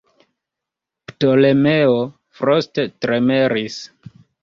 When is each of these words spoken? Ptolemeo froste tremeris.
Ptolemeo 1.09 1.85
froste 2.41 2.89
tremeris. 3.03 3.81